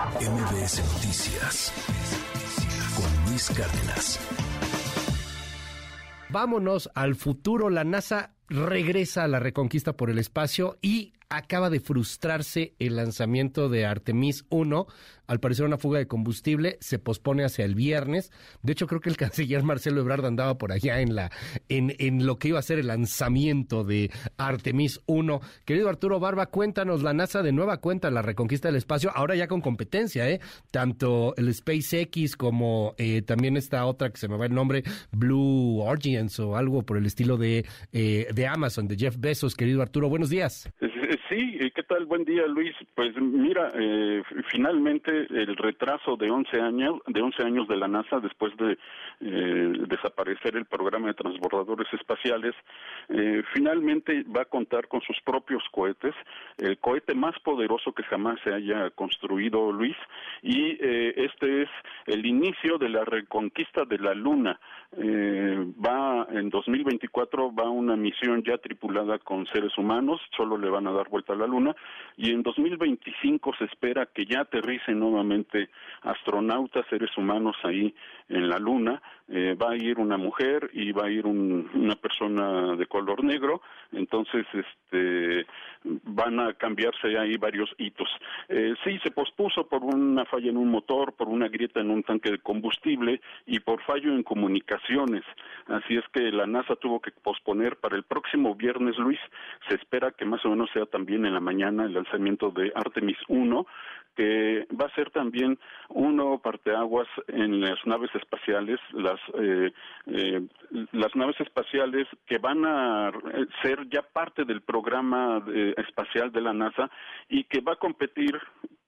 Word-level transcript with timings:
MBS 0.00 0.82
Noticias 0.94 1.72
con 2.96 3.30
Luis 3.30 3.50
Cárdenas. 3.50 4.18
Vámonos 6.30 6.90
al 6.94 7.16
futuro. 7.16 7.68
La 7.68 7.84
NASA 7.84 8.32
regresa 8.48 9.24
a 9.24 9.28
la 9.28 9.40
reconquista 9.40 9.98
por 9.98 10.08
el 10.08 10.18
espacio 10.18 10.78
y 10.80 11.12
acaba 11.30 11.70
de 11.70 11.80
frustrarse 11.80 12.74
el 12.78 12.96
lanzamiento 12.96 13.68
de 13.68 13.86
Artemis 13.86 14.44
1 14.50 14.86
al 15.30 15.38
parecer 15.38 15.64
una 15.64 15.78
fuga 15.78 16.00
de 16.00 16.08
combustible 16.08 16.76
se 16.80 16.98
pospone 16.98 17.44
hacia 17.44 17.64
el 17.64 17.76
viernes. 17.76 18.32
De 18.62 18.72
hecho, 18.72 18.88
creo 18.88 19.00
que 19.00 19.10
el 19.10 19.16
canciller 19.16 19.62
Marcelo 19.62 20.00
Ebrard 20.00 20.26
andaba 20.26 20.58
por 20.58 20.72
allá 20.72 21.00
en 21.00 21.14
la 21.14 21.30
en, 21.68 21.94
en 22.00 22.26
lo 22.26 22.36
que 22.36 22.48
iba 22.48 22.58
a 22.58 22.62
ser 22.62 22.80
el 22.80 22.88
lanzamiento 22.88 23.84
de 23.84 24.10
Artemis 24.38 25.00
1. 25.06 25.40
Querido 25.64 25.88
Arturo 25.88 26.18
Barba, 26.18 26.46
cuéntanos 26.46 27.04
la 27.04 27.12
NASA 27.12 27.44
de 27.44 27.52
nueva 27.52 27.76
cuenta 27.76 28.10
la 28.10 28.22
reconquista 28.22 28.66
del 28.66 28.74
espacio, 28.74 29.12
ahora 29.14 29.36
ya 29.36 29.46
con 29.46 29.60
competencia, 29.60 30.28
¿eh? 30.28 30.40
Tanto 30.72 31.36
el 31.36 31.54
SpaceX 31.54 32.34
como 32.36 32.96
eh, 32.98 33.22
también 33.22 33.56
esta 33.56 33.86
otra 33.86 34.10
que 34.10 34.18
se 34.18 34.26
me 34.26 34.36
va 34.36 34.46
el 34.46 34.54
nombre, 34.54 34.82
Blue 35.12 35.80
Origin 35.80 36.28
o 36.40 36.56
algo 36.56 36.82
por 36.82 36.96
el 36.96 37.06
estilo 37.06 37.36
de, 37.36 37.64
eh, 37.92 38.26
de 38.34 38.46
Amazon, 38.48 38.88
de 38.88 38.96
Jeff 38.96 39.16
Bezos. 39.16 39.54
Querido 39.54 39.80
Arturo, 39.80 40.08
buenos 40.08 40.28
días. 40.28 40.68
Sí, 40.80 40.86
¿qué 41.74 41.82
tal? 41.84 42.04
Buen 42.04 42.24
día, 42.24 42.46
Luis. 42.46 42.74
Pues 42.94 43.16
mira, 43.16 43.72
eh, 43.74 44.22
finalmente 44.50 45.26
el 45.30 45.56
retraso 45.56 46.16
de 46.16 46.30
11 46.30 46.60
años, 46.60 47.00
de 47.06 47.22
11 47.22 47.42
años 47.42 47.68
de 47.68 47.76
la 47.76 47.88
NASA 47.88 48.20
después 48.20 48.54
de 48.58 48.76
eh, 49.20 49.72
desaparecer 49.88 50.56
el 50.56 50.66
programa 50.66 51.08
de 51.08 51.14
transbordadores 51.14 51.90
espaciales, 51.94 52.54
eh, 53.08 53.42
finalmente 53.54 54.24
va 54.24 54.42
a 54.42 54.46
contar 54.46 54.88
con 54.88 55.00
sus 55.00 55.18
propios 55.24 55.62
cohetes, 55.70 56.14
el 56.58 56.78
cohete 56.78 57.14
más 57.14 57.38
poderoso 57.40 57.92
que 57.92 58.02
jamás 58.02 58.38
se 58.44 58.52
haya 58.52 58.90
construido, 58.90 59.72
Luis, 59.72 59.96
y 60.42 60.76
este 60.80 61.62
es 61.62 61.68
el 62.06 62.26
inicio 62.26 62.78
de 62.78 62.88
la 62.88 63.04
reconquista 63.04 63.84
de 63.84 63.98
la 63.98 64.14
Luna. 64.14 64.58
va 64.94 66.26
en 66.30 66.50
2024 66.50 67.54
va 67.54 67.70
una 67.70 67.96
misión 67.96 68.42
ya 68.42 68.58
tripulada 68.58 69.18
con 69.18 69.46
seres 69.46 69.76
humanos, 69.78 70.20
solo 70.36 70.58
le 70.58 70.68
van 70.68 70.86
a 70.86 70.92
dar 70.92 71.08
vuelta 71.08 71.29
a 71.32 71.36
la 71.36 71.46
Luna 71.46 71.74
y 72.16 72.30
en 72.30 72.42
2025 72.42 73.54
se 73.58 73.64
espera 73.64 74.06
que 74.06 74.26
ya 74.26 74.40
aterricen 74.40 74.98
nuevamente 74.98 75.70
astronautas, 76.02 76.86
seres 76.88 77.16
humanos 77.16 77.56
ahí 77.64 77.94
en 78.28 78.48
la 78.48 78.58
Luna. 78.58 79.02
Eh, 79.32 79.54
va 79.54 79.70
a 79.70 79.76
ir 79.76 79.98
una 80.00 80.16
mujer 80.16 80.70
y 80.72 80.90
va 80.90 81.04
a 81.04 81.10
ir 81.10 81.24
una 81.24 81.94
persona 81.94 82.74
de 82.74 82.86
color 82.86 83.22
negro, 83.22 83.62
entonces 83.92 84.44
este 84.52 85.46
van 85.84 86.40
a 86.40 86.52
cambiarse 86.54 87.16
ahí 87.16 87.36
varios 87.36 87.70
hitos. 87.78 88.08
Eh, 88.48 88.74
sí, 88.84 88.98
se 89.02 89.10
pospuso 89.12 89.66
por 89.68 89.84
una 89.84 90.24
falla 90.24 90.50
en 90.50 90.56
un 90.56 90.68
motor, 90.68 91.14
por 91.14 91.28
una 91.28 91.48
grieta 91.48 91.80
en 91.80 91.90
un 91.90 92.02
tanque 92.02 92.30
de 92.32 92.38
combustible 92.38 93.20
y 93.46 93.60
por 93.60 93.82
fallo 93.82 94.12
en 94.12 94.22
comunicaciones. 94.22 95.22
Así 95.66 95.96
es 95.96 96.04
que 96.12 96.32
la 96.32 96.46
NASA 96.46 96.76
tuvo 96.76 97.00
que 97.00 97.12
posponer 97.12 97.76
para 97.76 97.96
el 97.96 98.02
próximo 98.02 98.54
viernes, 98.54 98.98
Luis. 98.98 99.20
Se 99.68 99.76
espera 99.76 100.10
que 100.10 100.24
más 100.24 100.44
o 100.44 100.50
menos 100.50 100.70
sea 100.72 100.86
también 100.86 101.24
en 101.24 101.34
la 101.34 101.40
mañana 101.40 101.84
el 101.84 101.94
lanzamiento 101.94 102.50
de 102.50 102.72
Artemis 102.74 103.18
1, 103.28 103.66
que 104.16 104.66
va 104.78 104.86
a 104.86 104.94
ser 104.94 105.10
también 105.10 105.58
uno 105.88 106.38
parteaguas 106.38 107.08
en 107.28 107.60
las 107.60 107.78
naves 107.86 108.10
espaciales, 108.14 108.78
las 108.92 109.20
eh, 109.34 109.72
eh, 110.06 110.42
las 110.92 111.14
naves 111.16 111.40
espaciales 111.40 112.06
que 112.26 112.38
van 112.38 112.64
a 112.64 113.12
ser 113.62 113.88
ya 113.88 114.02
parte 114.02 114.44
del 114.44 114.62
programa 114.62 115.42
eh, 115.48 115.74
espacial 115.78 116.32
de 116.32 116.40
la 116.40 116.52
NASA 116.52 116.90
y 117.28 117.44
que 117.44 117.60
va 117.60 117.72
a 117.72 117.76
competir 117.76 118.38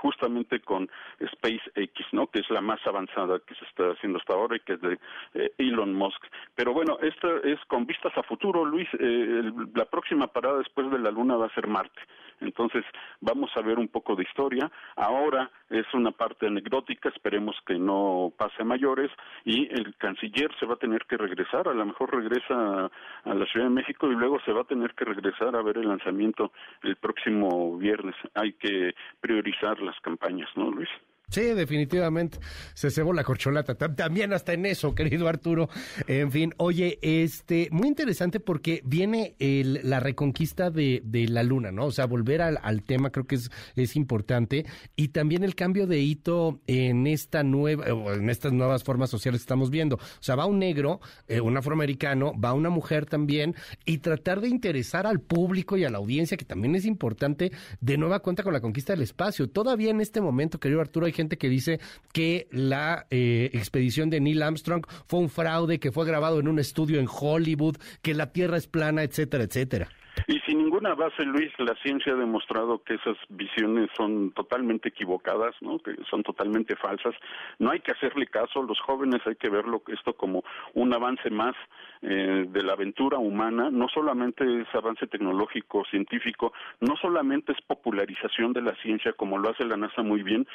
justamente 0.00 0.60
con 0.60 0.90
SpaceX, 1.18 2.12
¿no? 2.12 2.26
Que 2.26 2.40
es 2.40 2.50
la 2.50 2.60
más 2.60 2.80
avanzada 2.86 3.40
que 3.46 3.54
se 3.54 3.64
está 3.64 3.90
haciendo 3.90 4.18
hasta 4.18 4.34
ahora 4.34 4.56
y 4.56 4.60
que 4.60 4.74
es 4.74 4.80
de 4.80 4.98
eh, 5.34 5.52
Elon 5.58 5.94
Musk. 5.94 6.22
Pero 6.54 6.72
bueno, 6.72 6.98
esto 7.00 7.42
es 7.42 7.58
con 7.66 7.86
vistas 7.86 8.12
a 8.16 8.22
futuro, 8.22 8.64
Luis. 8.64 8.88
Eh, 8.98 9.52
la 9.74 9.86
próxima 9.86 10.26
parada 10.26 10.58
después 10.58 10.90
de 10.90 10.98
la 10.98 11.10
Luna 11.10 11.36
va 11.36 11.46
a 11.46 11.54
ser 11.54 11.66
Marte. 11.66 12.00
Entonces, 12.40 12.84
vamos 13.20 13.50
a 13.56 13.60
ver 13.60 13.78
un 13.78 13.88
poco 13.88 14.16
de 14.16 14.24
historia. 14.24 14.70
Ahora 14.96 15.50
es 15.70 15.86
una 15.94 16.10
parte 16.10 16.46
anecdótica, 16.46 17.08
esperemos 17.08 17.56
que 17.66 17.78
no 17.78 18.32
pase 18.36 18.62
a 18.62 18.64
mayores, 18.64 19.10
y 19.44 19.68
el 19.72 19.96
canciller 19.96 20.50
se 20.58 20.66
va 20.66 20.74
a 20.74 20.78
tener 20.78 21.06
que 21.06 21.16
regresar, 21.16 21.68
a 21.68 21.74
lo 21.74 21.86
mejor 21.86 22.14
regresa 22.14 22.90
a 23.24 23.34
la 23.34 23.46
Ciudad 23.46 23.66
de 23.66 23.74
México 23.74 24.10
y 24.10 24.14
luego 24.14 24.40
se 24.40 24.52
va 24.52 24.62
a 24.62 24.64
tener 24.64 24.94
que 24.94 25.04
regresar 25.04 25.56
a 25.56 25.62
ver 25.62 25.78
el 25.78 25.88
lanzamiento 25.88 26.52
el 26.82 26.96
próximo 26.96 27.76
viernes. 27.78 28.14
Hay 28.34 28.52
que 28.54 28.94
priorizar 29.20 29.80
las 29.80 29.98
campañas, 30.00 30.48
¿no, 30.56 30.70
Luis? 30.70 30.90
Sí, 31.30 31.40
definitivamente. 31.40 32.38
Se 32.74 32.90
cebó 32.90 33.12
la 33.12 33.24
corcholata. 33.24 33.74
También 33.74 34.32
hasta 34.32 34.52
en 34.52 34.66
eso, 34.66 34.94
querido 34.94 35.28
Arturo. 35.28 35.68
En 36.06 36.30
fin, 36.30 36.54
oye, 36.58 36.98
este, 37.02 37.68
muy 37.72 37.88
interesante 37.88 38.40
porque 38.40 38.82
viene 38.84 39.34
el, 39.38 39.80
la 39.82 40.00
reconquista 40.00 40.70
de, 40.70 41.02
de, 41.04 41.26
la 41.26 41.42
luna, 41.42 41.72
¿no? 41.72 41.86
O 41.86 41.92
sea, 41.92 42.06
volver 42.06 42.42
al, 42.42 42.82
tema 42.82 43.10
creo 43.10 43.26
que 43.26 43.36
es, 43.36 43.50
es 43.74 43.96
importante. 43.96 44.66
Y 44.96 45.08
también 45.08 45.42
el 45.42 45.54
cambio 45.54 45.86
de 45.86 45.98
hito 45.98 46.60
en 46.66 47.06
esta 47.06 47.42
nueva, 47.42 47.86
en 48.14 48.30
estas 48.30 48.52
nuevas 48.52 48.84
formas 48.84 49.10
sociales 49.10 49.40
que 49.40 49.44
estamos 49.44 49.70
viendo. 49.70 49.96
O 49.96 50.22
sea, 50.22 50.36
va 50.36 50.46
un 50.46 50.58
negro, 50.58 51.00
eh, 51.26 51.40
un 51.40 51.56
afroamericano, 51.56 52.38
va 52.38 52.52
una 52.52 52.70
mujer 52.70 53.06
también, 53.06 53.56
y 53.84 53.98
tratar 53.98 54.40
de 54.40 54.48
interesar 54.48 55.06
al 55.06 55.20
público 55.20 55.76
y 55.76 55.84
a 55.84 55.90
la 55.90 55.98
audiencia, 55.98 56.36
que 56.36 56.44
también 56.44 56.74
es 56.74 56.84
importante, 56.84 57.50
de 57.80 57.96
nueva 57.96 58.20
cuenta 58.20 58.42
con 58.42 58.52
la 58.52 58.60
conquista 58.60 58.92
del 58.92 59.02
espacio. 59.02 59.48
Todavía 59.48 59.90
en 59.90 60.00
este 60.00 60.20
momento, 60.20 60.60
querido 60.60 60.80
Arturo, 60.80 61.06
hay 61.06 61.13
gente 61.14 61.38
que 61.38 61.48
dice 61.48 61.80
que 62.12 62.48
la 62.50 63.06
eh, 63.10 63.50
expedición 63.54 64.10
de 64.10 64.20
Neil 64.20 64.42
Armstrong 64.42 64.84
fue 65.06 65.20
un 65.20 65.30
fraude, 65.30 65.78
que 65.78 65.92
fue 65.92 66.06
grabado 66.06 66.40
en 66.40 66.48
un 66.48 66.58
estudio 66.58 67.00
en 67.00 67.08
Hollywood, 67.10 67.76
que 68.02 68.14
la 68.14 68.32
Tierra 68.32 68.58
es 68.58 68.66
plana, 68.66 69.02
etcétera, 69.02 69.44
etcétera. 69.44 69.88
Y 70.26 70.40
sin 70.40 70.58
ninguna 70.58 70.94
base, 70.94 71.24
Luis, 71.24 71.52
la 71.58 71.74
ciencia 71.82 72.12
ha 72.12 72.16
demostrado 72.16 72.82
que 72.82 72.94
esas 72.94 73.16
visiones 73.28 73.90
son 73.96 74.32
totalmente 74.32 74.88
equivocadas, 74.88 75.54
¿no? 75.60 75.78
que 75.78 75.96
son 76.08 76.22
totalmente 76.22 76.76
falsas. 76.76 77.14
No 77.58 77.70
hay 77.70 77.80
que 77.80 77.92
hacerle 77.92 78.26
caso, 78.26 78.62
los 78.62 78.80
jóvenes 78.80 79.20
hay 79.26 79.36
que 79.36 79.50
verlo 79.50 79.82
esto 79.88 80.14
como 80.14 80.42
un 80.72 80.94
avance 80.94 81.28
más 81.30 81.54
eh, 82.00 82.46
de 82.48 82.62
la 82.62 82.72
aventura 82.72 83.18
humana. 83.18 83.68
No 83.70 83.88
solamente 83.88 84.44
es 84.62 84.74
avance 84.74 85.06
tecnológico, 85.06 85.84
científico, 85.90 86.52
no 86.80 86.96
solamente 86.96 87.52
es 87.52 87.60
popularización 87.62 88.54
de 88.54 88.62
la 88.62 88.74
ciencia 88.76 89.12
como 89.12 89.38
lo 89.38 89.50
hace 89.50 89.66
la 89.66 89.76
NASA 89.76 90.02
muy 90.02 90.22
bien, 90.22 90.46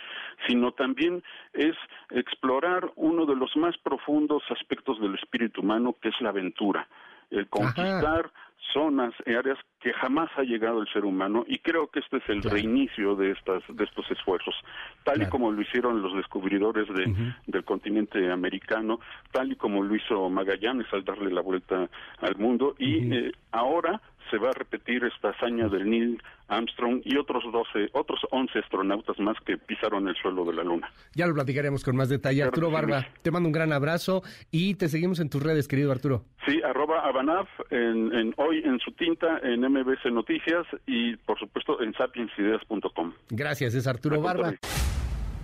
sino 0.48 0.72
también 0.72 1.24
es 1.54 1.76
explorar 2.10 2.92
uno 2.96 3.26
de 3.28 3.36
los 3.36 3.56
más 3.56 3.78
profundos 3.78 4.42
aspectos 4.50 5.00
del 5.00 5.16
espíritu 5.16 5.62
humano, 5.62 5.96
que 6.02 6.10
es 6.10 6.20
la 6.22 6.30
aventura 6.30 6.88
el 7.32 7.48
conquistar 7.48 8.32
zonas, 8.74 9.14
áreas 9.26 9.58
que 9.80 9.94
jamás 9.94 10.30
ha 10.38 10.44
llegado 10.44 10.82
el 10.82 10.88
ser 10.90 11.06
humano 11.06 11.46
y 11.48 11.60
creo 11.60 11.88
que 11.88 12.00
este 12.00 12.18
es 12.18 12.30
el 12.30 12.44
reinicio 12.44 13.16
de 13.16 13.32
estas 13.32 13.64
de 13.70 13.84
estos 13.84 14.10
esfuerzos, 14.12 14.56
tal 15.04 15.22
y 15.22 15.28
como 15.28 15.52
lo 15.52 15.62
hicieron 15.62 16.02
los 16.02 16.16
descubridores 16.16 16.88
de, 16.90 17.34
del 17.48 17.64
continente 17.64 18.32
americano, 18.32 19.00
tal 19.32 19.52
y 19.52 19.56
como 19.56 19.84
lo 19.84 19.96
hizo 19.96 20.30
Magallanes 20.30 20.88
al 20.92 21.04
darle 21.04 21.32
la 21.32 21.42
vuelta 21.42 21.90
al 22.20 22.36
mundo 22.36 22.76
y 22.78 23.14
eh, 23.14 23.32
ahora 23.52 24.02
se 24.30 24.38
va 24.38 24.50
a 24.50 24.54
repetir 24.54 25.04
esta 25.04 25.30
hazaña 25.30 25.68
del 25.68 25.90
Neil 25.90 26.22
Armstrong 26.48 27.02
y 27.04 27.18
otros 27.18 27.44
12, 27.52 27.90
otros 27.94 28.20
11 28.32 28.60
astronautas 28.60 29.20
más 29.20 29.38
que 29.46 29.58
pisaron 29.58 30.08
el 30.08 30.16
suelo 30.16 30.46
de 30.46 30.54
la 30.54 30.64
Luna. 30.64 30.92
Ya 31.14 31.28
lo 31.28 31.34
platicaremos 31.34 31.84
con 31.84 31.96
más 31.96 32.10
detalle. 32.10 32.44
Arturo 32.44 32.72
Barba, 32.72 33.06
te 33.22 33.32
mando 33.32 33.48
un 33.48 33.54
gran 33.54 33.72
abrazo 33.72 34.24
y 34.52 34.76
te 34.76 34.88
seguimos 34.88 35.20
en 35.20 35.30
tus 35.30 35.44
redes, 35.44 35.68
querido 35.68 35.92
Arturo. 35.92 36.24
Sí, 36.46 36.62
arroba 36.64 37.08
Abanaf, 37.08 37.48
en, 37.70 38.34
hoy 38.38 38.60
en 38.64 38.80
su 38.80 38.92
tinta, 38.92 39.40
en 39.44 39.62
MBC 39.62 40.06
Noticias 40.12 40.66
y 40.88 41.16
por 41.18 41.38
supuesto 41.40 41.82
en 41.82 41.94
sapiensideas.com. 41.94 43.14
Gracias, 43.30 43.76
es 43.76 43.88
Arturo 43.88 44.22
Barba. 44.22 44.54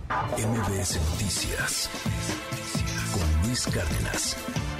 MBS 0.08 0.96
Noticias 1.12 1.90
con 3.12 3.48
Luis 3.48 3.66
Cárdenas. 3.66 4.75